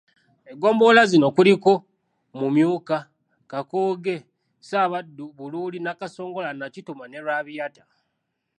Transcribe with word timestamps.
Eggombolola 0.51 1.03
zino 1.11 1.27
kuliko; 1.37 1.73
Mumyuka 2.39 2.97
Kakooge, 3.51 4.15
Ssaabaddu 4.25 5.25
Buluuli, 5.37 5.77
Nakasongola, 5.81 6.49
Nakituma 6.59 7.05
ne 7.07 7.19
Lwabiyata. 7.25 7.83